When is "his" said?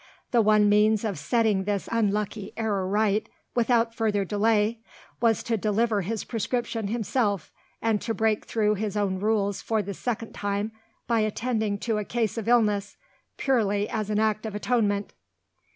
6.01-6.23, 8.73-8.97